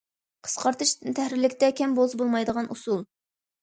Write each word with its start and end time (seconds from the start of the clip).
قىسقارتىش 0.47 0.93
تەھرىرلىكتە 1.21 1.71
كەم 1.83 1.97
بولسا 2.01 2.25
بولمايدىغان 2.25 2.75
ئۇسۇل. 2.77 3.11